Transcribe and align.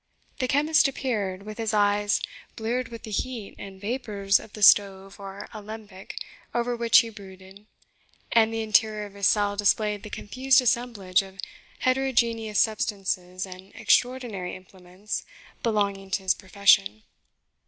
The 0.39 0.47
chemist 0.47 0.87
appeared, 0.87 1.43
with 1.43 1.59
his 1.59 1.75
eyes 1.75 2.21
bleared 2.55 2.87
with 2.87 3.03
the 3.03 3.11
heat 3.11 3.53
and 3.59 3.79
vapours 3.79 4.39
of 4.39 4.53
the 4.53 4.63
stove 4.63 5.19
or 5.19 5.47
alembic 5.53 6.15
over 6.55 6.75
which 6.75 6.97
he 7.01 7.09
brooded 7.09 7.67
and 8.31 8.51
the 8.51 8.63
interior 8.63 9.05
of 9.05 9.13
his 9.13 9.27
cell 9.27 9.55
displayed 9.55 10.01
the 10.01 10.09
confused 10.09 10.59
assemblage 10.59 11.21
of 11.21 11.37
heterogeneous 11.81 12.59
substances 12.59 13.45
and 13.45 13.75
extraordinary 13.75 14.55
implements 14.55 15.23
belonging 15.61 16.09
to 16.09 16.23
his 16.23 16.33
profession. 16.33 17.03